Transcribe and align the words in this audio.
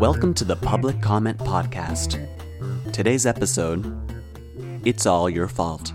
Welcome 0.00 0.32
to 0.32 0.44
the 0.44 0.56
Public 0.62 1.02
Comment 1.02 1.36
Podcast. 1.36 2.26
Today's 2.94 3.26
episode 3.26 3.84
It's 4.86 5.04
All 5.04 5.28
Your 5.28 5.46
Fault. 5.46 5.92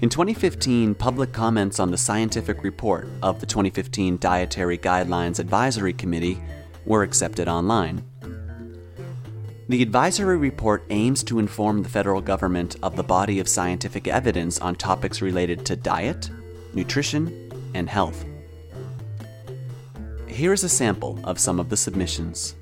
In 0.00 0.08
2015, 0.08 0.94
public 0.94 1.32
comments 1.32 1.80
on 1.80 1.90
the 1.90 1.98
scientific 1.98 2.62
report 2.62 3.08
of 3.20 3.40
the 3.40 3.46
2015 3.46 4.18
Dietary 4.18 4.78
Guidelines 4.78 5.40
Advisory 5.40 5.92
Committee 5.92 6.40
were 6.86 7.02
accepted 7.02 7.48
online. 7.48 8.04
The 9.68 9.82
advisory 9.82 10.36
report 10.36 10.84
aims 10.90 11.24
to 11.24 11.40
inform 11.40 11.82
the 11.82 11.88
federal 11.88 12.20
government 12.20 12.76
of 12.80 12.94
the 12.94 13.02
body 13.02 13.40
of 13.40 13.48
scientific 13.48 14.06
evidence 14.06 14.60
on 14.60 14.76
topics 14.76 15.20
related 15.20 15.66
to 15.66 15.74
diet, 15.74 16.30
nutrition, 16.74 17.50
and 17.74 17.88
health. 17.88 18.24
Here 20.28 20.52
is 20.52 20.62
a 20.62 20.68
sample 20.68 21.18
of 21.24 21.40
some 21.40 21.58
of 21.58 21.70
the 21.70 21.76
submissions. 21.76 22.54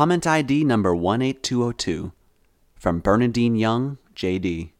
Comment 0.00 0.26
ID 0.26 0.64
number 0.64 0.94
18202 0.94 2.12
from 2.74 3.00
Bernadine 3.00 3.54
Young, 3.54 3.98
JD. 4.16 4.70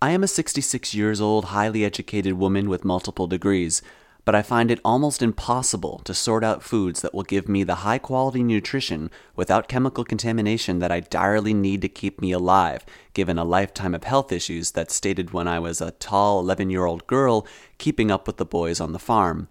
I 0.00 0.10
am 0.12 0.22
a 0.22 0.28
66 0.28 0.94
years 0.94 1.20
old, 1.20 1.46
highly 1.46 1.84
educated 1.84 2.34
woman 2.34 2.68
with 2.68 2.84
multiple 2.84 3.26
degrees, 3.26 3.82
but 4.24 4.36
I 4.36 4.42
find 4.42 4.70
it 4.70 4.78
almost 4.84 5.20
impossible 5.20 6.00
to 6.04 6.14
sort 6.14 6.44
out 6.44 6.62
foods 6.62 7.00
that 7.00 7.12
will 7.12 7.24
give 7.24 7.48
me 7.48 7.64
the 7.64 7.82
high 7.82 7.98
quality 7.98 8.44
nutrition 8.44 9.10
without 9.34 9.66
chemical 9.66 10.04
contamination 10.04 10.78
that 10.78 10.92
I 10.92 11.00
direly 11.00 11.52
need 11.52 11.82
to 11.82 11.88
keep 11.88 12.20
me 12.20 12.30
alive, 12.30 12.86
given 13.14 13.36
a 13.36 13.42
lifetime 13.42 13.96
of 13.96 14.04
health 14.04 14.30
issues 14.30 14.70
that 14.70 14.92
stated 14.92 15.32
when 15.32 15.48
I 15.48 15.58
was 15.58 15.80
a 15.80 15.90
tall 15.90 16.38
11 16.38 16.70
year 16.70 16.84
old 16.84 17.04
girl 17.08 17.48
keeping 17.78 18.12
up 18.12 18.28
with 18.28 18.36
the 18.36 18.44
boys 18.44 18.80
on 18.80 18.92
the 18.92 19.00
farm. 19.00 19.48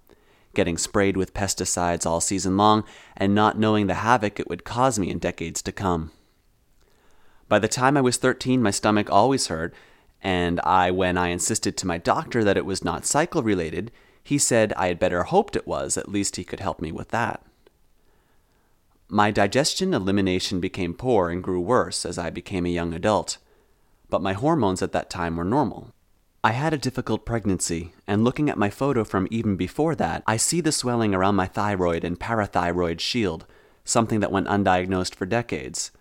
Getting 0.54 0.78
sprayed 0.78 1.16
with 1.16 1.34
pesticides 1.34 2.06
all 2.06 2.22
season 2.22 2.58
long 2.58 2.84
and 3.16 3.36
not 3.36 3.58
knowing 3.60 3.88
the 3.88 3.96
havoc 3.96 4.40
it 4.40 4.50
would 4.50 4.64
cause 4.64 4.98
me 4.98 5.10
in 5.10 5.20
decades 5.20 5.62
to 5.62 5.72
come. 5.72 6.12
By 7.48 7.60
the 7.60 7.68
time 7.68 7.98
I 7.98 8.02
was 8.02 8.18
13, 8.18 8.62
my 8.62 8.72
stomach 8.72 9.10
always 9.12 9.48
hurt, 9.48 9.74
and 10.22 10.60
I, 10.62 10.92
when 10.92 11.18
I 11.18 11.30
insisted 11.30 11.78
to 11.78 11.88
my 11.88 11.98
doctor 11.98 12.44
that 12.44 12.58
it 12.58 12.66
was 12.66 12.84
not 12.84 13.06
cycle 13.06 13.42
related, 13.42 13.92
he 14.24 14.38
said 14.38 14.74
I 14.74 14.88
had 14.88 15.00
better 15.00 15.24
hoped 15.24 15.56
it 15.56 15.68
was, 15.68 15.98
at 15.98 16.10
least 16.10 16.36
he 16.36 16.44
could 16.44 16.60
help 16.60 16.82
me 16.82 16.92
with 16.92 17.10
that. 17.10 17.44
My 19.08 19.32
digestion 19.32 19.94
elimination 19.94 20.60
became 20.60 20.94
poor 20.94 21.32
and 21.32 21.44
grew 21.44 21.60
worse 21.60 22.06
as 22.06 22.20
I 22.20 22.30
became 22.30 22.66
a 22.66 22.70
young 22.70 22.94
adult, 22.94 23.40
but 24.10 24.22
my 24.22 24.34
hormones 24.34 24.84
at 24.84 24.92
that 24.92 25.10
time 25.10 25.38
were 25.38 25.44
normal. 25.44 25.94
I 26.42 26.52
had 26.54 26.74
a 26.74 26.78
difficult 26.78 27.26
pregnancy, 27.26 27.92
and 28.08 28.24
looking 28.24 28.50
at 28.50 28.58
my 28.58 28.70
photo 28.70 29.04
from 29.04 29.28
even 29.30 29.58
before 29.58 29.94
that, 29.96 30.24
I 30.26 30.38
see 30.38 30.62
the 30.62 30.72
swelling 30.72 31.14
around 31.14 31.36
my 31.36 31.48
thyroid 31.48 32.06
and 32.06 32.18
parathyroid 32.18 33.02
shield, 33.02 33.46
something 33.84 34.22
that 34.22 34.32
went 34.32 34.48
undiagnosed 34.48 35.16
for 35.16 35.26
decades. 35.26 35.92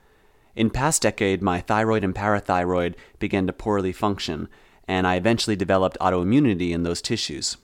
In 0.54 0.70
past 0.70 1.02
decade, 1.02 1.42
my 1.42 1.60
thyroid 1.60 2.04
and 2.04 2.14
parathyroid 2.14 2.94
began 3.18 3.48
to 3.48 3.52
poorly 3.52 3.90
function, 3.90 4.48
and 4.86 5.08
I 5.08 5.16
eventually 5.16 5.56
developed 5.56 5.98
autoimmunity 6.00 6.70
in 6.70 6.84
those 6.84 7.02
tissues. 7.02 7.56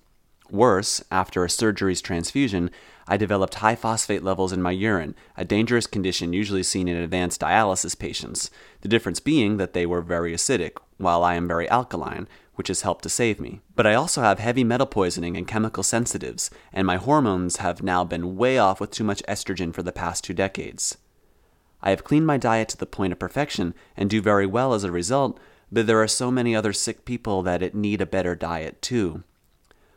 Worse, 0.51 1.03
after 1.13 1.45
a 1.45 1.51
surgery's 1.51 2.03
transfusion, 2.03 2.73
I 3.07 3.17
developed 3.17 3.57
high 3.57 3.77
phosphate 3.77 4.25
levels 4.25 4.53
in 4.53 4.61
my 4.61 4.73
urine, 4.73 5.15
a 5.37 5.45
dangerous 5.45 5.87
condition 5.87 6.33
usually 6.33 6.65
seen 6.65 6.89
in 6.89 6.97
advanced 6.97 7.41
dialysis 7.41 7.97
patients, 7.97 8.51
the 8.81 8.89
difference 8.89 9.21
being 9.21 9.59
that 9.59 9.75
they 9.75 9.87
were 9.87 10.03
very 10.03 10.33
acidic, 10.35 10.73
while 10.99 11.23
I 11.23 11.35
am 11.35 11.47
very 11.47 11.69
alkaline, 11.69 12.27
which 12.55 12.69
has 12.69 12.83
helped 12.83 13.03
to 13.03 13.09
save 13.09 13.41
me. 13.41 13.61
But 13.75 13.87
I 13.87 13.95
also 13.95 14.23
have 14.23 14.39
heavy 14.39 14.65
metal 14.65 14.87
poisoning 14.87 15.37
and 15.37 15.47
chemical 15.47 15.83
sensitives, 15.83 16.51
and 16.73 16.87
my 16.87 16.97
hormones 16.97 17.57
have 17.57 17.83
now 17.83 18.05
been 18.05 18.37
way 18.37 18.59
off 18.59 18.81
with 18.81 18.91
too 18.91 19.05
much 19.05 19.23
estrogen 19.29 19.73
for 19.75 19.83
the 19.83 19.93
past 19.93 20.25
two 20.25 20.35
decades. 20.35 20.97
I 21.83 21.91
have 21.91 22.05
cleaned 22.05 22.27
my 22.27 22.39
diet 22.39 22.69
to 22.71 22.77
the 22.77 22.87
point 22.87 23.13
of 23.13 23.19
perfection 23.19 23.75
and 23.97 24.09
do 24.09 24.23
very 24.23 24.47
well 24.47 24.73
as 24.73 24.85
a 24.85 24.91
result, 24.91 25.39
but 25.71 25.87
there 25.87 26.01
are 26.01 26.09
so 26.09 26.31
many 26.31 26.55
other 26.55 26.73
sick 26.73 27.05
people 27.05 27.43
that 27.43 27.63
it 27.63 27.75
need 27.75 28.01
a 28.01 28.07
better 28.07 28.35
diet 28.35 28.81
too. 28.81 29.23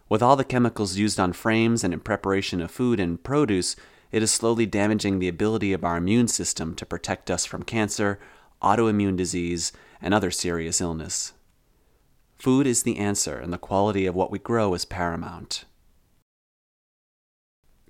With 0.10 0.22
all 0.22 0.36
the 0.36 0.44
chemicals 0.44 0.98
used 0.98 1.20
on 1.20 1.34
frames 1.34 1.84
and 1.84 1.94
in 1.94 2.00
preparation 2.00 2.62
of 2.62 2.72
food 2.72 3.00
and 3.00 3.24
produce, 3.24 3.76
it 4.12 4.24
is 4.24 4.32
slowly 4.32 4.66
damaging 4.66 5.20
the 5.20 5.28
ability 5.28 5.74
of 5.74 5.84
our 5.84 5.98
immune 5.98 6.28
system 6.28 6.76
to 6.76 6.86
protect 6.86 7.30
us 7.30 7.46
from 7.46 7.64
cancer, 7.64 8.20
autoimmune 8.62 9.18
disease, 9.18 9.72
and 10.02 10.14
other 10.14 10.32
serious 10.32 10.80
illness. 10.80 11.34
Food 12.38 12.68
is 12.68 12.84
the 12.84 12.98
answer, 12.98 13.38
and 13.38 13.52
the 13.52 13.58
quality 13.58 14.06
of 14.06 14.14
what 14.14 14.32
we 14.32 14.38
grow 14.38 14.74
is 14.76 14.86
paramount. 14.86 15.66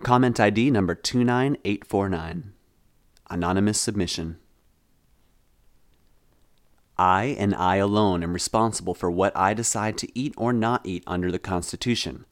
Comment 0.03 0.39
ID 0.39 0.71
number 0.71 0.95
29849 0.95 2.53
Anonymous 3.29 3.79
Submission. 3.79 4.37
I 6.97 7.35
and 7.37 7.53
I 7.53 7.75
alone 7.75 8.23
am 8.23 8.33
responsible 8.33 8.93
for 8.93 9.11
what 9.11 9.35
I 9.35 9.53
decide 9.53 9.97
to 9.97 10.17
eat 10.17 10.33
or 10.37 10.53
not 10.53 10.85
eat 10.85 11.03
under 11.05 11.31
the 11.31 11.39
Constitution. 11.39 12.25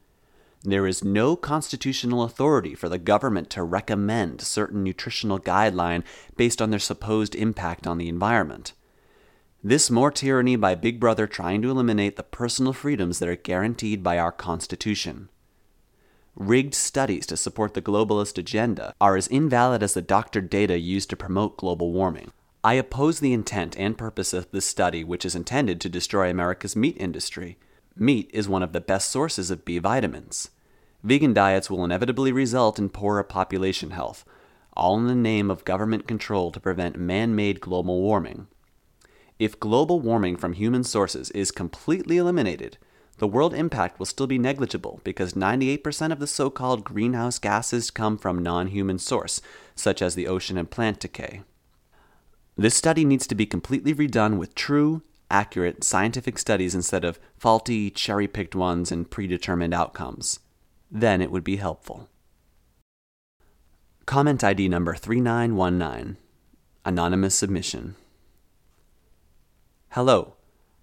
There 0.62 0.86
is 0.86 1.04
no 1.04 1.36
constitutional 1.36 2.22
authority 2.22 2.74
for 2.74 2.88
the 2.88 2.98
government 2.98 3.50
to 3.50 3.62
recommend 3.62 4.40
certain 4.40 4.82
nutritional 4.82 5.38
guideline 5.38 6.02
based 6.36 6.62
on 6.62 6.70
their 6.70 6.80
supposed 6.80 7.34
impact 7.34 7.86
on 7.86 7.98
the 7.98 8.08
environment. 8.08 8.72
This 9.66 9.90
more 9.90 10.12
tyranny 10.12 10.54
by 10.54 10.76
Big 10.76 11.00
Brother 11.00 11.26
trying 11.26 11.60
to 11.62 11.70
eliminate 11.72 12.14
the 12.14 12.22
personal 12.22 12.72
freedoms 12.72 13.18
that 13.18 13.28
are 13.28 13.34
guaranteed 13.34 14.00
by 14.00 14.16
our 14.16 14.30
Constitution. 14.30 15.28
Rigged 16.36 16.72
studies 16.72 17.26
to 17.26 17.36
support 17.36 17.74
the 17.74 17.82
globalist 17.82 18.38
agenda 18.38 18.94
are 19.00 19.16
as 19.16 19.26
invalid 19.26 19.82
as 19.82 19.94
the 19.94 20.02
doctored 20.02 20.48
data 20.48 20.78
used 20.78 21.10
to 21.10 21.16
promote 21.16 21.56
global 21.56 21.90
warming. 21.90 22.30
I 22.62 22.74
oppose 22.74 23.18
the 23.18 23.32
intent 23.32 23.76
and 23.76 23.98
purpose 23.98 24.32
of 24.32 24.48
this 24.52 24.66
study, 24.66 25.02
which 25.02 25.24
is 25.24 25.34
intended 25.34 25.80
to 25.80 25.88
destroy 25.88 26.30
America's 26.30 26.76
meat 26.76 26.96
industry. 27.00 27.58
Meat 27.96 28.30
is 28.32 28.48
one 28.48 28.62
of 28.62 28.72
the 28.72 28.80
best 28.80 29.10
sources 29.10 29.50
of 29.50 29.64
B 29.64 29.80
vitamins. 29.80 30.50
Vegan 31.02 31.34
diets 31.34 31.68
will 31.68 31.84
inevitably 31.84 32.30
result 32.30 32.78
in 32.78 32.88
poorer 32.88 33.24
population 33.24 33.90
health, 33.90 34.24
all 34.74 34.96
in 34.96 35.08
the 35.08 35.14
name 35.16 35.50
of 35.50 35.64
government 35.64 36.06
control 36.06 36.52
to 36.52 36.60
prevent 36.60 37.00
man 37.00 37.34
made 37.34 37.60
global 37.60 38.00
warming. 38.00 38.46
If 39.38 39.60
global 39.60 40.00
warming 40.00 40.36
from 40.36 40.54
human 40.54 40.82
sources 40.82 41.30
is 41.30 41.50
completely 41.50 42.16
eliminated, 42.16 42.78
the 43.18 43.26
world 43.26 43.54
impact 43.54 43.98
will 43.98 44.06
still 44.06 44.26
be 44.26 44.38
negligible 44.38 45.00
because 45.04 45.32
98% 45.32 46.12
of 46.12 46.20
the 46.20 46.26
so 46.26 46.50
called 46.50 46.84
greenhouse 46.84 47.38
gases 47.38 47.90
come 47.90 48.18
from 48.18 48.42
non 48.42 48.68
human 48.68 48.98
source, 48.98 49.40
such 49.74 50.02
as 50.02 50.14
the 50.14 50.26
ocean 50.26 50.56
and 50.56 50.70
plant 50.70 51.00
decay. 51.00 51.42
This 52.56 52.74
study 52.74 53.04
needs 53.04 53.26
to 53.26 53.34
be 53.34 53.46
completely 53.46 53.94
redone 53.94 54.38
with 54.38 54.54
true, 54.54 55.02
accurate 55.30 55.84
scientific 55.84 56.38
studies 56.38 56.74
instead 56.74 57.04
of 57.04 57.18
faulty, 57.36 57.90
cherry 57.90 58.28
picked 58.28 58.54
ones 58.54 58.90
and 58.90 59.10
predetermined 59.10 59.74
outcomes. 59.74 60.40
Then 60.90 61.20
it 61.20 61.30
would 61.30 61.44
be 61.44 61.56
helpful. 61.56 62.08
Comment 64.06 64.42
ID 64.42 64.68
number 64.68 64.94
3919 64.94 66.16
Anonymous 66.84 67.34
Submission. 67.34 67.96
Hello. 69.96 70.34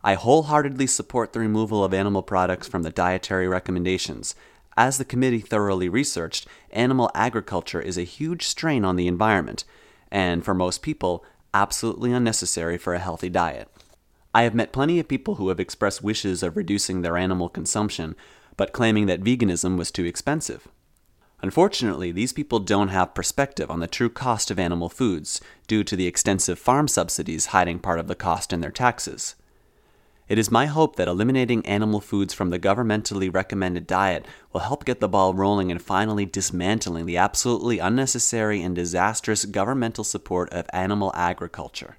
I 0.04 0.16
wholeheartedly 0.16 0.88
support 0.88 1.34
the 1.34 1.40
removal 1.40 1.84
of 1.84 1.94
animal 1.94 2.24
products 2.24 2.68
from 2.68 2.82
the 2.82 2.90
dietary 2.90 3.48
recommendations. 3.48 4.34
As 4.76 4.98
the 4.98 5.06
committee 5.06 5.40
thoroughly 5.40 5.88
researched, 5.88 6.48
animal 6.72 7.12
agriculture 7.14 7.80
is 7.80 7.96
a 7.96 8.06
huge 8.06 8.48
strain 8.48 8.84
on 8.84 8.96
the 8.96 9.08
environment, 9.08 9.66
and 10.10 10.44
for 10.44 10.56
most 10.56 10.82
people, 10.82 11.24
absolutely 11.54 12.12
unnecessary 12.12 12.80
for 12.80 12.96
a 12.96 13.00
healthy 13.00 13.30
diet. 13.30 13.70
I 14.34 14.42
have 14.42 14.56
met 14.56 14.74
plenty 14.74 15.00
of 15.00 15.08
people 15.08 15.36
who 15.36 15.50
have 15.50 15.60
expressed 15.60 16.02
wishes 16.02 16.42
of 16.42 16.58
reducing 16.58 17.04
their 17.04 17.16
animal 17.16 17.50
consumption, 17.50 18.16
but 18.58 18.74
claiming 18.74 19.06
that 19.06 19.22
veganism 19.22 19.78
was 19.78 19.92
too 19.92 20.06
expensive. 20.06 20.68
Unfortunately, 21.44 22.14
these 22.14 22.32
people 22.32 22.60
don't 22.60 22.88
have 22.88 23.14
perspective 23.14 23.70
on 23.70 23.82
the 23.82 23.88
true 23.88 24.10
cost 24.10 24.50
of 24.50 24.58
animal 24.58 24.88
foods 24.88 25.42
due 25.68 25.84
to 25.84 25.98
the 25.98 26.08
extensive 26.08 26.58
farm 26.58 26.88
subsidies 26.88 27.48
hiding 27.48 27.80
part 27.80 28.00
of 28.00 28.08
the 28.08 28.16
cost 28.16 28.54
in 28.54 28.62
their 28.62 28.72
taxes. 28.72 29.36
It 30.30 30.38
is 30.38 30.50
my 30.50 30.68
hope 30.68 30.96
that 30.96 31.10
eliminating 31.10 31.66
animal 31.66 32.00
foods 32.00 32.34
from 32.34 32.50
the 32.50 32.58
governmentally 32.58 33.32
recommended 33.32 33.86
diet 33.86 34.26
will 34.54 34.62
help 34.62 34.86
get 34.86 35.02
the 35.02 35.10
ball 35.10 35.34
rolling 35.34 35.70
in 35.70 35.80
finally 35.80 36.26
dismantling 36.26 37.06
the 37.06 37.18
absolutely 37.18 37.78
unnecessary 37.78 38.62
and 38.62 38.74
disastrous 38.74 39.44
governmental 39.44 40.06
support 40.06 40.50
of 40.54 40.66
animal 40.72 41.12
agriculture. 41.14 41.98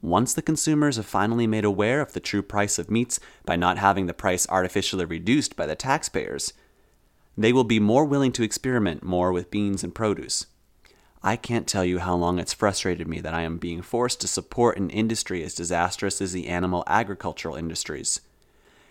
once 0.00 0.32
the 0.32 0.40
consumers 0.40 0.98
are 0.98 1.02
finally 1.02 1.46
made 1.46 1.64
aware 1.64 2.00
of 2.00 2.14
the 2.14 2.20
true 2.20 2.40
price 2.40 2.78
of 2.78 2.90
meats 2.90 3.20
by 3.44 3.56
not 3.56 3.76
having 3.76 4.06
the 4.06 4.14
price 4.14 4.46
artificially 4.48 5.04
reduced 5.04 5.56
by 5.56 5.66
the 5.66 5.74
taxpayers, 5.74 6.54
they 7.38 7.52
will 7.52 7.64
be 7.64 7.78
more 7.78 8.04
willing 8.04 8.32
to 8.32 8.42
experiment 8.42 9.04
more 9.04 9.30
with 9.30 9.50
beans 9.50 9.84
and 9.84 9.94
produce. 9.94 10.46
I 11.22 11.36
can't 11.36 11.68
tell 11.68 11.84
you 11.84 12.00
how 12.00 12.16
long 12.16 12.40
it's 12.40 12.52
frustrated 12.52 13.06
me 13.06 13.20
that 13.20 13.32
I 13.32 13.42
am 13.42 13.58
being 13.58 13.80
forced 13.80 14.20
to 14.20 14.28
support 14.28 14.76
an 14.76 14.90
industry 14.90 15.44
as 15.44 15.54
disastrous 15.54 16.20
as 16.20 16.32
the 16.32 16.48
animal 16.48 16.82
agricultural 16.88 17.54
industries. 17.54 18.20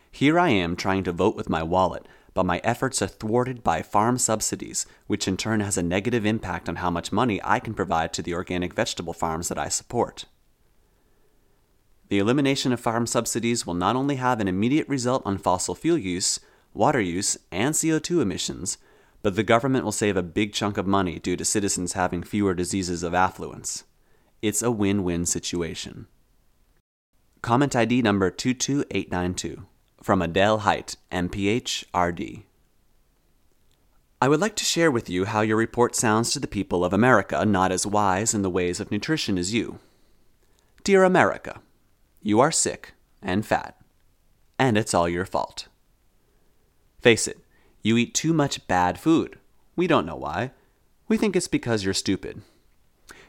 Here 0.10 0.40
I 0.40 0.50
am 0.50 0.78
trying 0.78 1.04
to 1.04 1.12
vote 1.12 1.36
with 1.36 1.50
my 1.50 1.62
wallet, 1.62 2.06
but 2.34 2.46
my 2.46 2.62
efforts 2.64 3.02
are 3.02 3.08
thwarted 3.08 3.64
by 3.64 3.82
farm 3.82 4.18
subsidies, 4.18 4.86
which 5.08 5.28
in 5.28 5.36
turn 5.36 5.60
has 5.60 5.78
a 5.78 5.84
negative 5.84 6.26
impact 6.26 6.70
on 6.70 6.78
how 6.78 6.90
much 6.90 7.12
money 7.12 7.42
I 7.44 7.60
can 7.60 7.74
provide 7.74 8.14
to 8.14 8.22
the 8.22 8.34
organic 8.34 8.74
vegetable 8.74 9.14
farms 9.14 9.50
that 9.50 9.60
I 9.60 9.68
support. 9.68 10.24
The 12.08 12.20
elimination 12.20 12.72
of 12.72 12.80
farm 12.80 13.08
subsidies 13.08 13.66
will 13.66 13.74
not 13.74 13.98
only 13.98 14.16
have 14.16 14.40
an 14.40 14.48
immediate 14.48 14.88
result 14.88 15.24
on 15.26 15.38
fossil 15.38 15.76
fuel 15.76 15.98
use, 15.98 16.40
water 16.78 17.02
use, 17.02 17.38
and 17.52 17.74
CO2 17.74 18.22
emissions, 18.22 18.78
but 19.24 19.36
the 19.36 19.44
government 19.44 19.84
will 19.84 19.92
save 19.92 20.16
a 20.16 20.24
big 20.24 20.54
chunk 20.54 20.78
of 20.78 20.88
money 20.88 21.20
due 21.20 21.36
to 21.36 21.44
citizens 21.44 21.94
having 21.94 22.24
fewer 22.24 22.54
diseases 22.54 23.04
of 23.04 23.14
affluence. 23.14 23.84
It's 24.42 24.62
a 24.62 24.72
win 24.72 25.04
win 25.04 25.26
situation. 25.26 26.08
Comment 27.42 27.76
ID 27.76 28.02
number 28.02 28.30
22892 28.30 29.66
from 30.02 30.22
Adele 30.22 30.60
Hite, 30.60 30.96
MPH 31.12 31.84
RD. 31.94 32.44
I 34.22 34.28
would 34.28 34.40
like 34.40 34.56
to 34.56 34.64
share 34.64 34.90
with 34.90 35.10
you 35.10 35.26
how 35.26 35.42
your 35.42 35.58
report 35.58 35.96
sounds 35.96 36.32
to 36.32 36.40
the 36.40 36.48
people 36.48 36.84
of 36.84 36.94
America 36.94 37.46
not 37.46 37.72
as 37.72 37.86
wise 37.86 38.34
in 38.34 38.42
the 38.42 38.50
ways 38.50 38.80
of 38.80 38.92
nutrition 38.92 39.38
as 39.38 39.54
you. 39.54 39.80
Dear 40.84 41.04
America, 41.04 41.62
you 42.22 42.40
are 42.40 42.52
sick 42.52 42.94
and 43.22 43.46
fat, 43.46 43.78
and 44.58 44.78
it's 44.78 44.94
all 44.94 45.08
your 45.08 45.26
fault. 45.26 45.68
Face 47.02 47.28
it, 47.28 47.40
you 47.82 47.98
eat 47.98 48.14
too 48.14 48.34
much 48.34 48.68
bad 48.68 49.00
food. 49.00 49.38
We 49.76 49.88
don't 49.88 50.06
know 50.06 50.16
why. 50.16 50.52
We 51.08 51.18
think 51.18 51.36
it's 51.36 51.48
because 51.48 51.84
you're 51.84 51.94
stupid. 51.94 52.42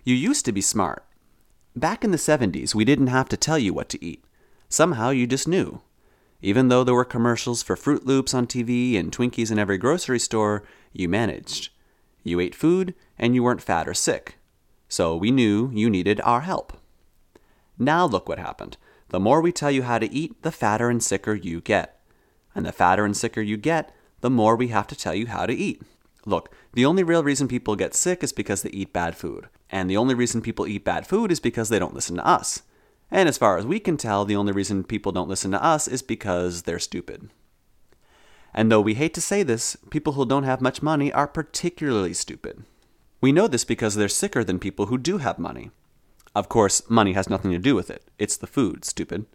You 0.04 0.14
used 0.14 0.44
to 0.46 0.52
be 0.52 0.60
smart. 0.60 1.04
Back 1.76 2.02
in 2.02 2.10
the 2.10 2.16
70s, 2.16 2.74
we 2.74 2.84
didn't 2.84 3.08
have 3.08 3.28
to 3.28 3.36
tell 3.36 3.58
you 3.58 3.72
what 3.72 3.88
to 3.90 4.04
eat. 4.04 4.24
Somehow 4.68 5.10
you 5.10 5.26
just 5.26 5.46
knew. 5.46 5.80
Even 6.40 6.68
though 6.68 6.84
there 6.84 6.94
were 6.94 7.04
commercials 7.04 7.62
for 7.62 7.76
Froot 7.76 8.04
Loops 8.04 8.32
on 8.32 8.46
TV 8.46 8.98
and 8.98 9.12
Twinkies 9.12 9.50
in 9.50 9.58
every 9.58 9.78
grocery 9.78 10.18
store, 10.18 10.62
you 10.92 11.08
managed. 11.08 11.70
You 12.22 12.40
ate 12.40 12.54
food 12.54 12.94
and 13.18 13.34
you 13.34 13.42
weren't 13.42 13.62
fat 13.62 13.88
or 13.88 13.94
sick. 13.94 14.36
So 14.88 15.16
we 15.16 15.30
knew 15.30 15.70
you 15.74 15.90
needed 15.90 16.20
our 16.22 16.40
help. 16.40 16.80
Now 17.78 18.06
look 18.06 18.28
what 18.28 18.38
happened. 18.38 18.76
The 19.10 19.20
more 19.20 19.40
we 19.40 19.52
tell 19.52 19.70
you 19.70 19.82
how 19.82 19.98
to 19.98 20.12
eat, 20.12 20.42
the 20.42 20.52
fatter 20.52 20.90
and 20.90 21.02
sicker 21.02 21.34
you 21.34 21.60
get. 21.60 21.97
And 22.58 22.66
the 22.66 22.72
fatter 22.72 23.04
and 23.04 23.16
sicker 23.16 23.40
you 23.40 23.56
get, 23.56 23.94
the 24.20 24.28
more 24.28 24.56
we 24.56 24.66
have 24.66 24.88
to 24.88 24.96
tell 24.96 25.14
you 25.14 25.28
how 25.28 25.46
to 25.46 25.54
eat. 25.54 25.80
Look, 26.26 26.52
the 26.72 26.84
only 26.84 27.04
real 27.04 27.22
reason 27.22 27.46
people 27.46 27.76
get 27.76 27.94
sick 27.94 28.24
is 28.24 28.32
because 28.32 28.62
they 28.62 28.70
eat 28.70 28.92
bad 28.92 29.16
food. 29.16 29.48
And 29.70 29.88
the 29.88 29.96
only 29.96 30.16
reason 30.16 30.42
people 30.42 30.66
eat 30.66 30.82
bad 30.82 31.06
food 31.06 31.30
is 31.30 31.38
because 31.38 31.68
they 31.68 31.78
don't 31.78 31.94
listen 31.94 32.16
to 32.16 32.26
us. 32.26 32.62
And 33.12 33.28
as 33.28 33.38
far 33.38 33.58
as 33.58 33.64
we 33.64 33.78
can 33.78 33.96
tell, 33.96 34.24
the 34.24 34.34
only 34.34 34.50
reason 34.50 34.82
people 34.82 35.12
don't 35.12 35.28
listen 35.28 35.52
to 35.52 35.62
us 35.62 35.86
is 35.86 36.02
because 36.02 36.62
they're 36.62 36.80
stupid. 36.80 37.30
And 38.52 38.72
though 38.72 38.80
we 38.80 38.94
hate 38.94 39.14
to 39.14 39.20
say 39.20 39.44
this, 39.44 39.76
people 39.90 40.14
who 40.14 40.26
don't 40.26 40.42
have 40.42 40.60
much 40.60 40.82
money 40.82 41.12
are 41.12 41.28
particularly 41.28 42.12
stupid. 42.12 42.64
We 43.20 43.30
know 43.30 43.46
this 43.46 43.64
because 43.64 43.94
they're 43.94 44.08
sicker 44.08 44.42
than 44.42 44.58
people 44.58 44.86
who 44.86 44.98
do 44.98 45.18
have 45.18 45.38
money. 45.38 45.70
Of 46.34 46.48
course, 46.48 46.90
money 46.90 47.12
has 47.12 47.30
nothing 47.30 47.52
to 47.52 47.58
do 47.58 47.76
with 47.76 47.88
it. 47.88 48.02
It's 48.18 48.36
the 48.36 48.48
food, 48.48 48.84
stupid. 48.84 49.26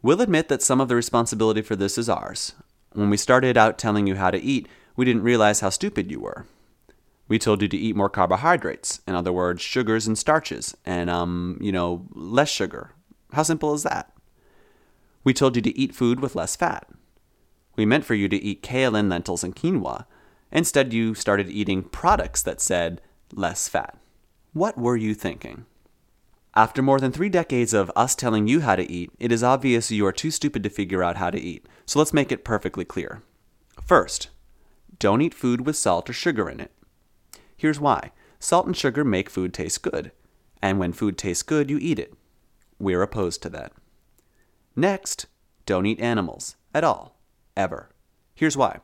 We'll 0.00 0.20
admit 0.20 0.48
that 0.48 0.62
some 0.62 0.80
of 0.80 0.88
the 0.88 0.94
responsibility 0.94 1.62
for 1.62 1.74
this 1.74 1.98
is 1.98 2.08
ours. 2.08 2.54
When 2.92 3.10
we 3.10 3.16
started 3.16 3.56
out 3.56 3.78
telling 3.78 4.06
you 4.06 4.14
how 4.14 4.30
to 4.30 4.40
eat, 4.40 4.68
we 4.96 5.04
didn't 5.04 5.22
realize 5.22 5.60
how 5.60 5.70
stupid 5.70 6.10
you 6.10 6.20
were. 6.20 6.46
We 7.26 7.38
told 7.38 7.60
you 7.62 7.68
to 7.68 7.76
eat 7.76 7.96
more 7.96 8.08
carbohydrates, 8.08 9.00
in 9.06 9.14
other 9.14 9.32
words, 9.32 9.60
sugars 9.60 10.06
and 10.06 10.16
starches, 10.16 10.76
and, 10.86 11.10
um, 11.10 11.58
you 11.60 11.72
know, 11.72 12.06
less 12.12 12.48
sugar. 12.48 12.92
How 13.32 13.42
simple 13.42 13.74
is 13.74 13.82
that? 13.82 14.12
We 15.24 15.34
told 15.34 15.56
you 15.56 15.62
to 15.62 15.78
eat 15.78 15.94
food 15.94 16.20
with 16.20 16.34
less 16.34 16.56
fat. 16.56 16.88
We 17.76 17.84
meant 17.84 18.04
for 18.04 18.14
you 18.14 18.28
to 18.28 18.42
eat 18.42 18.62
kale 18.62 18.96
and 18.96 19.08
lentils 19.08 19.44
and 19.44 19.54
quinoa. 19.54 20.06
Instead, 20.50 20.92
you 20.92 21.14
started 21.14 21.50
eating 21.50 21.82
products 21.82 22.42
that 22.42 22.60
said 22.60 23.02
less 23.32 23.68
fat. 23.68 23.98
What 24.54 24.78
were 24.78 24.96
you 24.96 25.12
thinking? 25.12 25.66
After 26.58 26.82
more 26.82 26.98
than 26.98 27.12
three 27.12 27.28
decades 27.28 27.72
of 27.72 27.88
us 27.94 28.16
telling 28.16 28.48
you 28.48 28.62
how 28.62 28.74
to 28.74 28.90
eat, 28.90 29.12
it 29.20 29.30
is 29.30 29.44
obvious 29.44 29.92
you 29.92 30.04
are 30.06 30.12
too 30.12 30.32
stupid 30.32 30.64
to 30.64 30.68
figure 30.68 31.04
out 31.04 31.14
how 31.14 31.30
to 31.30 31.40
eat, 31.40 31.64
so 31.86 32.00
let's 32.00 32.12
make 32.12 32.32
it 32.32 32.44
perfectly 32.44 32.84
clear. 32.84 33.22
First, 33.80 34.30
don't 34.98 35.20
eat 35.20 35.34
food 35.34 35.64
with 35.64 35.76
salt 35.76 36.10
or 36.10 36.12
sugar 36.12 36.50
in 36.50 36.58
it. 36.58 36.72
Here's 37.56 37.78
why 37.78 38.10
salt 38.40 38.66
and 38.66 38.76
sugar 38.76 39.04
make 39.04 39.30
food 39.30 39.54
taste 39.54 39.82
good, 39.82 40.10
and 40.60 40.80
when 40.80 40.92
food 40.92 41.16
tastes 41.16 41.44
good, 41.44 41.70
you 41.70 41.78
eat 41.80 42.00
it. 42.00 42.12
We're 42.80 43.02
opposed 43.02 43.40
to 43.42 43.50
that. 43.50 43.70
Next, 44.74 45.26
don't 45.64 45.86
eat 45.86 46.00
animals 46.00 46.56
at 46.74 46.82
all, 46.82 47.20
ever. 47.56 47.90
Here's 48.34 48.56
why 48.56 48.80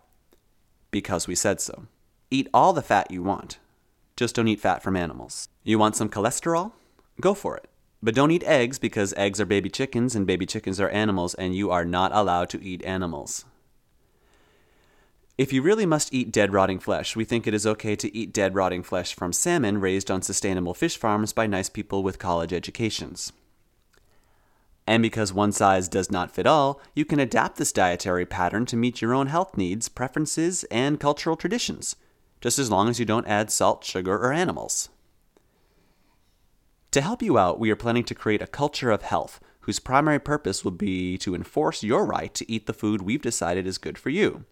because 0.93 1.26
we 1.26 1.35
said 1.35 1.61
so. 1.61 1.88
Eat 2.31 2.49
all 2.55 2.73
the 2.73 2.82
fat 2.82 3.11
you 3.11 3.25
want, 3.25 3.59
just 4.17 4.37
don't 4.37 4.47
eat 4.47 4.61
fat 4.61 4.81
from 4.81 4.94
animals. 4.94 5.49
You 5.65 5.76
want 5.81 5.97
some 5.97 6.09
cholesterol? 6.09 6.71
Go 7.20 7.34
for 7.34 7.56
it. 7.56 7.69
But 8.02 8.14
don't 8.14 8.31
eat 8.31 8.44
eggs 8.44 8.78
because 8.78 9.14
eggs 9.16 9.40
are 9.40 9.46
baby 9.46 9.70
chickens 9.70 10.14
and 10.14 10.26
baby 10.26 10.44
chickens 10.44 10.78
are 10.81 10.90
animals, 10.90 11.34
and 11.34 11.55
you 11.55 11.70
are 11.70 11.84
not 11.84 12.12
allowed 12.12 12.50
to 12.50 12.62
eat 12.62 12.84
animals. 12.84 13.44
If 15.37 15.52
you 15.52 15.62
really 15.62 15.87
must 15.87 16.14
eat 16.14 16.31
dead 16.31 16.52
rotting 16.52 16.78
flesh, 16.78 17.16
we 17.16 17.25
think 17.25 17.46
it 17.46 17.55
is 17.55 17.66
okay 17.66 17.96
to 17.96 18.16
eat 18.16 18.32
dead 18.32 18.55
rotting 18.55 18.82
flesh 18.82 19.14
from 19.14 19.32
salmon 19.32 19.81
raised 19.81 20.11
on 20.11 20.22
sustainable 20.22 20.75
fish 20.75 20.96
farms 20.96 21.32
by 21.32 21.46
nice 21.46 21.69
people 21.69 22.02
with 22.02 22.20
college 22.20 22.52
educations. 22.52 23.32
And 24.87 25.02
because 25.02 25.32
one 25.32 25.50
size 25.50 25.88
does 25.88 26.11
not 26.11 26.31
fit 26.31 26.46
all, 26.46 26.81
you 26.94 27.05
can 27.05 27.19
adapt 27.19 27.56
this 27.56 27.72
dietary 27.72 28.26
pattern 28.26 28.66
to 28.66 28.76
meet 28.76 29.00
your 29.00 29.14
own 29.14 29.28
health 29.28 29.56
needs, 29.56 29.88
preferences, 29.88 30.62
and 30.64 31.00
cultural 31.00 31.37
traditions, 31.37 31.96
just 32.40 32.58
as 32.58 32.70
long 32.70 32.88
as 32.88 33.00
you 33.00 33.06
don't 33.06 33.26
add 33.26 33.50
salt, 33.50 33.82
sugar, 33.82 34.14
or 34.14 34.32
animals. 34.32 34.90
To 36.94 37.00
help 37.00 37.23
you 37.23 37.38
out, 37.38 37.58
we 37.58 37.73
are 37.73 37.76
planning 37.76 38.05
to 38.05 38.14
create 38.14 38.41
a 38.41 38.46
culture 38.46 38.93
of 38.93 39.02
health 39.02 39.41
whose 39.62 39.81
primary 39.81 40.20
purpose 40.20 40.62
will 40.62 40.70
be 40.70 41.19
to 41.19 41.35
enforce 41.35 41.82
your 41.82 42.06
right 42.06 42.32
to 42.35 42.49
eat 42.49 42.67
the 42.67 42.73
food 42.73 43.02
we've 43.02 43.20
decided 43.20 43.67
is 43.67 43.79
good 43.79 43.99
for 43.99 44.11
you. 44.11 44.44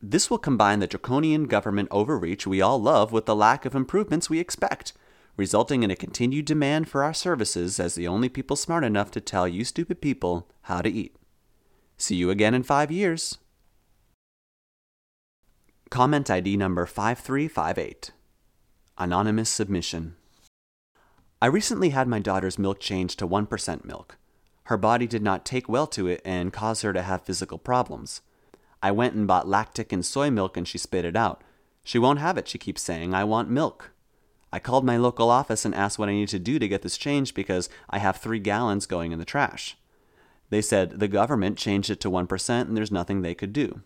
This 0.00 0.30
will 0.30 0.38
combine 0.38 0.78
the 0.78 0.86
draconian 0.86 1.44
government 1.44 1.88
overreach 1.90 2.46
we 2.46 2.62
all 2.62 2.80
love 2.80 3.12
with 3.12 3.26
the 3.26 3.36
lack 3.36 3.66
of 3.66 3.74
improvements 3.74 4.30
we 4.30 4.38
expect, 4.40 4.94
resulting 5.36 5.82
in 5.82 5.90
a 5.90 5.94
continued 5.94 6.46
demand 6.46 6.88
for 6.88 7.04
our 7.04 7.12
services 7.12 7.78
as 7.78 7.96
the 7.96 8.08
only 8.08 8.30
people 8.30 8.56
smart 8.56 8.82
enough 8.82 9.10
to 9.10 9.20
tell 9.20 9.46
you 9.46 9.62
stupid 9.62 10.00
people 10.00 10.48
how 10.62 10.80
to 10.80 10.88
eat. 10.88 11.14
See 11.98 12.16
you 12.16 12.30
again 12.30 12.54
in 12.54 12.62
five 12.62 12.90
years. 12.90 13.36
Comment 15.90 16.30
ID 16.30 16.56
number 16.56 16.86
5358 16.86 18.12
Anonymous 18.96 19.50
Submission. 19.50 20.16
I 21.42 21.46
recently 21.46 21.88
had 21.88 22.06
my 22.06 22.18
daughter's 22.18 22.58
milk 22.58 22.80
changed 22.80 23.18
to 23.18 23.26
1% 23.26 23.84
milk. 23.86 24.18
Her 24.64 24.76
body 24.76 25.06
did 25.06 25.22
not 25.22 25.46
take 25.46 25.70
well 25.70 25.86
to 25.86 26.06
it 26.06 26.20
and 26.22 26.52
caused 26.52 26.82
her 26.82 26.92
to 26.92 27.00
have 27.00 27.22
physical 27.22 27.56
problems. 27.56 28.20
I 28.82 28.90
went 28.90 29.14
and 29.14 29.26
bought 29.26 29.48
lactic 29.48 29.90
and 29.90 30.04
soy 30.04 30.30
milk 30.30 30.58
and 30.58 30.68
she 30.68 30.76
spit 30.76 31.06
it 31.06 31.16
out. 31.16 31.42
She 31.82 31.98
won't 31.98 32.18
have 32.18 32.36
it, 32.36 32.46
she 32.46 32.58
keeps 32.58 32.82
saying, 32.82 33.14
I 33.14 33.24
want 33.24 33.48
milk. 33.48 33.90
I 34.52 34.58
called 34.58 34.84
my 34.84 34.98
local 34.98 35.30
office 35.30 35.64
and 35.64 35.74
asked 35.74 35.98
what 35.98 36.10
I 36.10 36.12
need 36.12 36.28
to 36.28 36.38
do 36.38 36.58
to 36.58 36.68
get 36.68 36.82
this 36.82 36.98
changed 36.98 37.34
because 37.34 37.70
I 37.88 38.00
have 38.00 38.18
three 38.18 38.38
gallons 38.38 38.84
going 38.84 39.10
in 39.10 39.18
the 39.18 39.24
trash. 39.24 39.78
They 40.50 40.60
said 40.60 40.98
the 41.00 41.08
government 41.08 41.56
changed 41.56 41.88
it 41.88 42.00
to 42.00 42.10
1% 42.10 42.60
and 42.60 42.76
there's 42.76 42.92
nothing 42.92 43.22
they 43.22 43.34
could 43.34 43.54
do. 43.54 43.80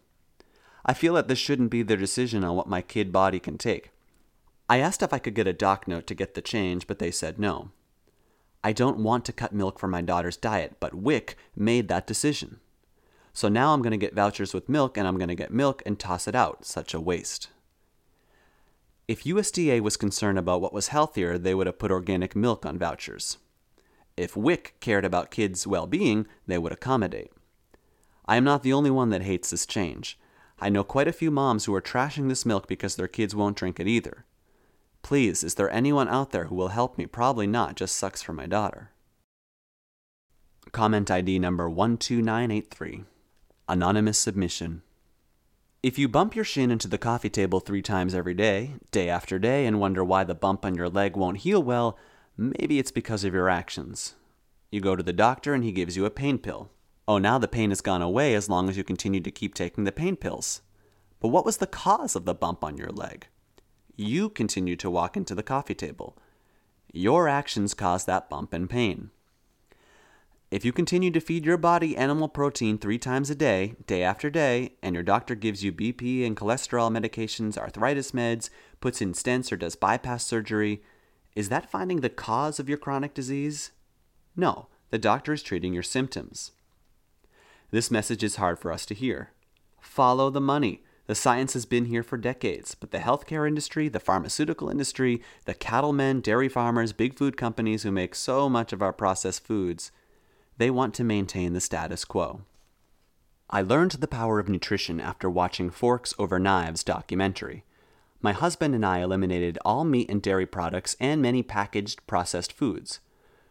I 0.85 0.93
feel 0.93 1.15
that 1.15 1.29
this 1.29 1.39
shouldn't 1.39 1.71
be 1.71 1.83
their 1.83 1.97
decision 1.97 2.43
on 2.43 2.57
what 2.57 2.67
my 2.67 2.83
kid 2.83 3.13
body 3.13 3.39
can 3.39 3.59
take. 3.59 3.91
I 4.69 4.79
asked 4.79 5.03
if 5.03 5.13
I 5.13 5.19
could 5.19 5.35
get 5.35 5.47
a 5.47 5.53
doc 5.53 5.87
note 5.87 6.07
to 6.07 6.15
get 6.15 6.35
the 6.35 6.43
change, 6.43 6.87
but 6.87 6.99
they 6.99 7.11
said 7.11 7.39
no. 7.39 7.71
I 8.63 8.73
don't 8.73 9.03
want 9.03 9.27
to 9.27 9.33
cut 9.33 9.53
milk 9.53 9.79
from 9.79 9.91
my 9.91 10.01
daughter's 10.01 10.39
diet, 10.39 10.77
but 10.81 10.95
WIC 10.95 11.37
made 11.55 11.89
that 11.89 12.07
decision. 12.07 12.61
So 13.35 13.49
now 13.49 13.75
I'm 13.75 13.83
going 13.83 13.91
to 13.91 13.99
get 13.99 14.15
vouchers 14.15 14.55
with 14.55 14.69
milk 14.69 14.97
and 14.97 15.07
I'm 15.07 15.19
going 15.19 15.29
to 15.29 15.35
get 15.35 15.53
milk 15.53 15.83
and 15.85 15.99
toss 15.99 16.27
it 16.27 16.35
out. 16.35 16.65
Such 16.65 16.95
a 16.95 17.01
waste. 17.01 17.49
If 19.07 19.25
USDA 19.25 19.81
was 19.81 19.99
concerned 19.99 20.39
about 20.39 20.63
what 20.63 20.73
was 20.73 20.89
healthier, 20.89 21.37
they 21.37 21.55
would 21.55 21.67
have 21.67 21.79
put 21.79 21.91
organic 21.91 22.35
milk 22.35 22.65
on 22.65 22.79
vouchers. 22.79 23.37
If 24.17 24.35
WIC 24.37 24.77
cared 24.81 25.05
about 25.05 25.31
kids' 25.31 25.67
well 25.67 25.87
being, 25.87 26.27
they 26.47 26.57
would 26.57 26.73
accommodate. 26.73 27.33
I 28.25 28.37
am 28.37 28.45
not 28.45 28.63
the 28.63 28.73
only 28.73 28.91
one 28.91 29.11
that 29.11 29.23
hates 29.23 29.51
this 29.51 29.67
change. 29.67 30.19
I 30.59 30.71
know 30.71 30.85
quite 30.85 31.09
a 31.09 31.13
few 31.13 31.31
moms 31.31 31.67
who 31.67 31.75
are 31.75 31.83
trashing 31.83 32.29
this 32.29 32.47
milk 32.47 32.67
because 32.67 32.97
their 32.97 33.09
kids 33.09 33.35
won't 33.35 33.59
drink 33.59 33.79
it 33.79 33.89
either. 33.89 34.25
Please, 35.05 35.45
is 35.45 35.57
there 35.57 35.71
anyone 35.71 36.09
out 36.09 36.31
there 36.31 36.47
who 36.47 36.55
will 36.55 36.69
help 36.69 36.97
me? 36.97 37.05
Probably 37.05 37.47
not, 37.47 37.77
just 37.77 37.95
sucks 37.95 38.23
for 38.23 38.33
my 38.33 38.47
daughter. 38.47 38.91
comment 40.73 41.11
ID 41.11 41.39
number 41.39 41.69
12983. 41.69 43.05
Anonymous 43.69 44.19
submission. 44.19 44.83
If 45.83 45.99
you 45.99 46.09
bump 46.09 46.35
your 46.35 46.45
shin 46.45 46.71
into 46.71 46.89
the 46.89 46.97
coffee 46.97 47.29
table 47.29 47.61
three 47.61 47.83
times 47.83 48.15
every 48.15 48.33
day, 48.33 48.77
day 48.93 49.11
after 49.11 49.39
day, 49.39 49.67
and 49.67 49.79
wonder 49.79 50.03
why 50.03 50.25
the 50.25 50.35
bump 50.35 50.65
on 50.65 50.75
your 50.75 50.89
leg 50.89 51.19
won't 51.19 51.45
heal 51.45 51.63
well, 51.63 51.99
maybe 52.39 52.79
it's 52.79 52.91
because 52.91 53.25
of 53.25 53.35
your 53.35 53.51
actions. 53.51 54.15
You 54.71 54.81
go 54.81 54.97
to 54.97 55.03
the 55.03 55.13
doctor 55.13 55.53
and 55.53 55.63
he 55.63 55.71
gives 55.71 55.99
you 55.99 56.07
a 56.07 56.11
pain 56.11 56.39
pill. 56.39 56.71
Oh, 57.07 57.19
now 57.19 57.37
the 57.37 57.47
pain 57.47 57.69
has 57.69 57.83
gone 57.83 58.01
away 58.01 58.35
as 58.35 58.49
long 58.49 58.71
as 58.71 58.79
you 58.79 58.83
continue 58.83 59.21
to 59.21 59.31
keep 59.31 59.53
taking 59.53 59.85
the 59.85 59.93
pain 59.93 60.17
pills. 60.17 60.63
But 61.21 61.29
what 61.29 61.45
was 61.45 61.59
the 61.59 61.67
cause 61.67 62.17
of 62.17 62.25
the 62.25 62.35
bump 62.35 62.65
on 62.65 62.79
your 62.79 62.91
leg? 62.91 63.27
You 63.97 64.29
continue 64.29 64.77
to 64.77 64.91
walk 64.91 65.17
into 65.17 65.35
the 65.35 65.43
coffee 65.43 65.75
table. 65.75 66.17
Your 66.93 67.29
actions 67.29 67.75
cause 67.75 68.05
that 68.05 68.29
bump 68.29 68.53
and 68.53 68.69
pain. 68.69 69.11
If 70.51 70.65
you 70.65 70.73
continue 70.73 71.11
to 71.11 71.21
feed 71.21 71.45
your 71.45 71.57
body 71.57 71.97
animal 71.97 72.29
protein 72.29 72.79
three 72.79 72.99
times 72.99 73.31
a 73.31 73.35
day, 73.35 73.75
day 73.87 74.03
after 74.03 74.31
day, 74.31 74.75
and 74.83 74.95
your 74.95 75.03
doctor 75.03 75.35
gives 75.35 75.65
you 75.65 75.73
BP 75.73 76.25
and 76.25 76.37
cholesterol 76.37 76.97
medications, 76.97 77.59
arthritis 77.59 78.13
meds, 78.13 78.51
puts 78.81 79.01
in 79.01 79.13
stents, 79.13 79.51
or 79.51 79.57
does 79.57 79.75
bypass 79.75 80.25
surgery, 80.25 80.83
is 81.35 81.49
that 81.49 81.71
finding 81.71 82.01
the 82.01 82.11
cause 82.11 82.61
of 82.61 82.69
your 82.69 82.79
chronic 82.79 83.15
disease? 83.15 83.73
No, 84.37 84.69
the 84.91 84.99
doctor 84.99 85.33
is 85.33 85.43
treating 85.43 85.75
your 85.75 85.83
symptoms. 85.83 86.53
This 87.73 87.91
message 87.91 88.23
is 88.23 88.37
hard 88.37 88.61
for 88.61 88.71
us 88.71 88.87
to 88.87 88.95
hear. 88.95 89.33
Follow 89.81 90.31
the 90.31 90.41
money. 90.41 90.85
The 91.07 91.15
science 91.15 91.53
has 91.53 91.67
been 91.67 91.87
here 91.87 92.03
for 92.03 92.17
decades, 92.17 92.75
but 92.75 92.91
the 92.91 92.99
healthcare 92.99 93.47
industry, 93.47 93.89
the 93.89 94.01
pharmaceutical 94.01 94.71
industry, 94.71 95.21
the 95.45 95.53
cattlemen, 95.53 96.21
dairy 96.21 96.49
farmers, 96.49 96.95
big 96.95 97.15
food 97.15 97.37
companies 97.37 97.83
who 97.83 97.91
make 97.91 98.15
so 98.15 98.49
much 98.49 98.73
of 98.73 98.81
our 98.81 98.93
processed 98.93 99.47
foods, 99.47 99.93
they 100.57 100.71
want 100.71 100.95
to 100.95 101.05
maintain 101.05 101.53
the 101.53 101.61
status 101.61 102.07
quo. 102.07 102.41
I 103.51 103.61
learned 103.61 103.93
the 103.93 104.09
power 104.09 104.39
of 104.39 104.49
nutrition 104.49 104.99
after 104.99 105.29
watching 105.29 105.69
Forks 105.69 106.15
Over 106.19 106.39
Knives 106.39 106.83
documentary. 106.83 107.65
My 108.23 108.33
husband 108.33 108.75
and 108.75 108.87
I 108.87 109.01
eliminated 109.01 109.59
all 109.63 109.85
meat 109.85 110.09
and 110.09 110.23
dairy 110.23 110.47
products 110.47 110.97
and 110.99 111.21
many 111.21 111.43
packaged 111.43 112.07
processed 112.07 112.55
foods. 112.55 113.01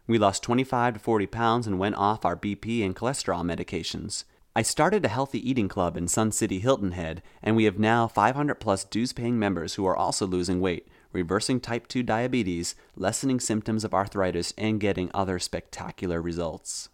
We 0.08 0.18
lost 0.18 0.42
25 0.42 0.94
to 0.94 1.00
40 1.00 1.26
pounds 1.26 1.66
and 1.68 1.78
went 1.78 1.94
off 1.94 2.24
our 2.24 2.36
BP 2.36 2.84
and 2.84 2.96
cholesterol 2.96 3.44
medications. 3.44 4.24
I 4.56 4.62
started 4.62 5.04
a 5.04 5.08
healthy 5.08 5.50
eating 5.50 5.66
club 5.66 5.96
in 5.96 6.06
Sun 6.06 6.30
City 6.30 6.60
Hilton 6.60 6.92
Head, 6.92 7.24
and 7.42 7.56
we 7.56 7.64
have 7.64 7.76
now 7.76 8.06
500 8.06 8.54
plus 8.54 8.84
dues 8.84 9.12
paying 9.12 9.36
members 9.36 9.74
who 9.74 9.84
are 9.84 9.96
also 9.96 10.28
losing 10.28 10.60
weight, 10.60 10.86
reversing 11.12 11.58
type 11.58 11.88
2 11.88 12.04
diabetes, 12.04 12.76
lessening 12.94 13.40
symptoms 13.40 13.82
of 13.82 13.92
arthritis, 13.92 14.54
and 14.56 14.78
getting 14.78 15.10
other 15.12 15.40
spectacular 15.40 16.22
results. 16.22 16.88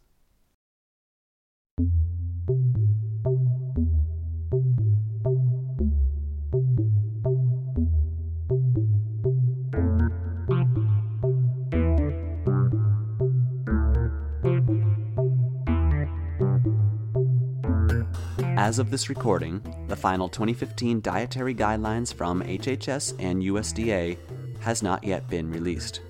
As 18.60 18.78
of 18.78 18.90
this 18.90 19.08
recording, 19.08 19.62
the 19.88 19.96
final 19.96 20.28
2015 20.28 21.00
dietary 21.00 21.54
guidelines 21.54 22.12
from 22.12 22.42
HHS 22.42 23.14
and 23.18 23.42
USDA 23.42 24.18
has 24.60 24.82
not 24.82 25.02
yet 25.02 25.26
been 25.28 25.50
released. 25.50 26.02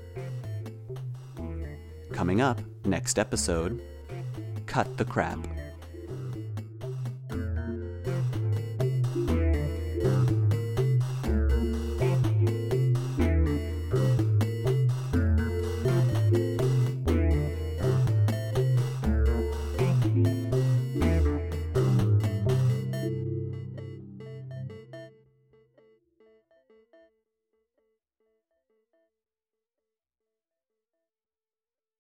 Coming 2.11 2.41
up, 2.41 2.61
next 2.85 3.21
episode 3.21 3.81
Cut 4.67 4.97
the 4.97 5.05
Crap. 5.05 5.39